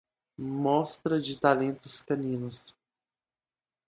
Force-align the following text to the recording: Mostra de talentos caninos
Mostra 0.39 1.21
de 1.21 1.39
talentos 1.39 2.01
caninos 2.01 2.75